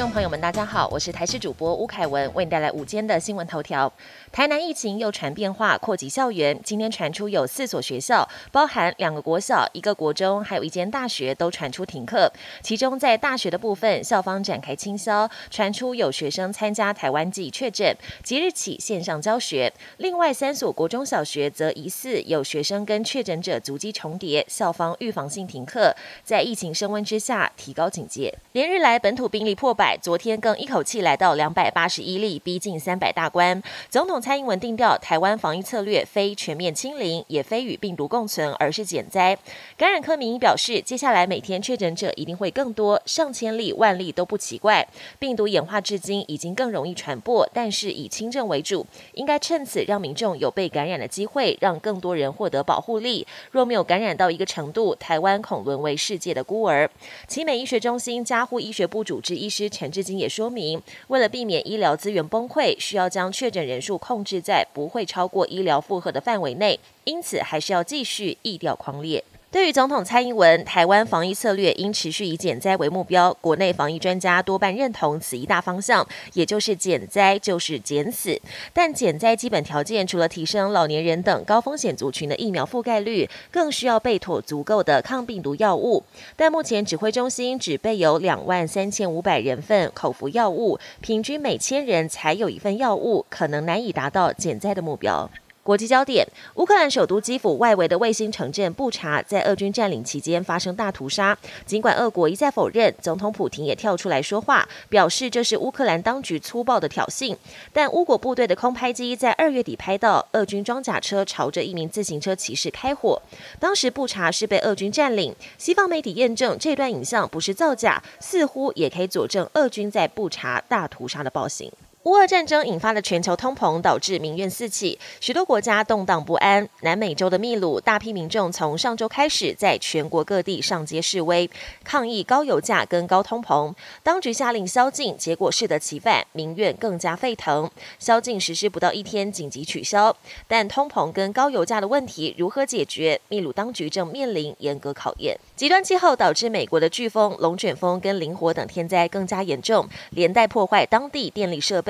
[0.00, 3.92] 众朋友们，大家好，我是台视主播吴凯文，为你带来午间的新闻头条。
[4.32, 6.58] 台南疫情又传变化，扩及校园。
[6.64, 12.32] 今天传出有四所学校，包含两个国小、一个国中，还有一间大学，都传出停课。
[12.62, 19.70] 其中在大学的部分，校方展开清消，传出有学生参加台湾季确诊，即日起线上教学。
[19.98, 25.94] 另外三所国中小学则疑似有学生跟确诊者足迹重叠，校方预防性停课。
[26.24, 28.34] 在疫情升温之下，提高警戒。
[28.52, 33.60] 连日来本土病例破百，昨天更一口气来到两百八十一例，逼近三百大关。
[33.88, 34.20] 总统。
[34.20, 39.34] 蔡英文定调，台湾防疫策略非全面清零，也非与病毒共存，而是减灾。
[39.78, 44.86] 感染科名医表示，接下来每天确诊者一定会更多，上千例、万例都不奇怪。
[45.18, 53.26] 病毒演化至今已经更容易传播，但是以轻症为主，应该趁此让民众有被感染的机会，让更多人获得保护力。
[53.50, 56.90] 若没有感染到一个程度，台湾恐沦为世界的孤儿。
[57.26, 63.96] 奇美医学中心加护医学部主治医师陈志金也说明，为了避免医疗资源崩溃，需要将确诊人数。
[63.96, 69.24] 控制在不会超过医疗负荷的范围内，因此还是要继续疫调狂烈。
[69.52, 73.36] 对于总统蔡英文，台湾防疫策略应持续以减灾为目标。
[73.40, 78.40] 国内防疫专家多半认同此一大方向，也就是减灾就是减死。
[78.72, 86.04] 但减灾基本条件除了提升老年人等高风险族群的疫苗覆盖率，更需要备妥足够的抗病毒药物。
[86.36, 95.28] 但目前指挥中心只备有两万三千五百人份口服药物，平均每千人才有一份药物，可能难以达到减灾的目标。
[95.62, 101.36] 国际焦点：乌克兰首都基辅外围的卫星城镇布查在俄军占领期间发生大屠杀。
[101.66, 107.36] 尽管俄国一再否认，总统普廷也跳出来说话，表示这是乌克兰当局粗暴的挑衅。
[107.72, 113.20] 但乌国部队的空拍机在二月底拍到俄军装甲车朝着一名自行车骑士开火。
[113.60, 115.34] 当时布查是被俄军占领。
[115.58, 121.70] 西方媒体验证这段影像不是造假，似乎也可以佐证俄军在布查大屠杀的暴行。
[122.04, 126.66] 乌俄战争引发的全球通膨，导致民怨四起，许多国家动荡不安。
[126.80, 131.50] 南美洲的秘鲁，大批民众从上周开始在全国各地上街示威，
[131.84, 133.74] 抗议高油价跟高通膨。
[134.02, 137.70] 当局下令宵禁，结果适得其反，民怨更加沸腾。
[137.98, 140.16] 宵禁实施不到一天，紧急取消。
[140.48, 143.20] 但通膨跟高油价的问题如何解决？
[143.28, 145.38] 秘鲁当局正面临严格考验。
[145.54, 151.89] 极端气候导致美国的飓风、龙卷风跟林火等天灾更加严重，连带破坏当地电力设备。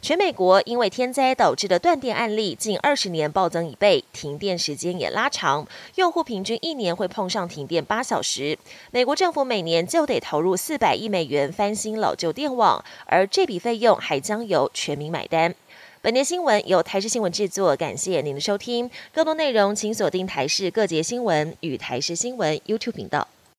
[0.00, 5.66] 全美国因为天灾导致的断电案例近二十年暴增一倍，停电时间也拉长，
[5.96, 8.56] 用户平均一年会碰上停电八小时。
[8.92, 15.54] 美国政府每年就得投入四百亿美元翻新老旧电网，而这笔费用还将由全民买单。
[16.02, 18.90] 本节新闻由台视新闻制作，感谢您的收听。
[19.12, 23.28] 更多内容请锁定台视各节新闻与台视新闻 YouTube 频道。